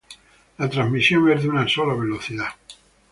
La 0.57 0.67
transmisión 0.67 1.29
es 1.31 1.43
de 1.43 1.49
una 1.49 1.67
sola 1.67 1.93
velocidad. 1.93 2.49